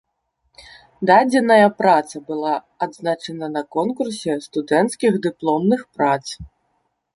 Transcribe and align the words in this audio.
Дадзеная 1.09 1.67
праца 1.81 2.15
была 2.31 2.55
адзначана 2.87 3.51
на 3.59 3.63
конкурсе 3.77 4.39
студэнцкіх 4.49 5.13
дыпломных 5.29 5.81
прац. 5.99 6.21